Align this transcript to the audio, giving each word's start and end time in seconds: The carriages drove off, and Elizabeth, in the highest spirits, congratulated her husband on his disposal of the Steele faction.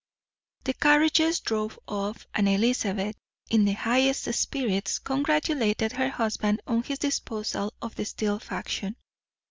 The 0.63 0.73
carriages 0.73 1.39
drove 1.41 1.77
off, 1.87 2.25
and 2.33 2.49
Elizabeth, 2.49 3.15
in 3.51 3.65
the 3.65 3.73
highest 3.73 4.33
spirits, 4.33 4.97
congratulated 4.97 5.91
her 5.91 6.09
husband 6.09 6.59
on 6.65 6.81
his 6.81 6.97
disposal 6.97 7.71
of 7.83 7.93
the 7.93 8.05
Steele 8.05 8.39
faction. 8.39 8.95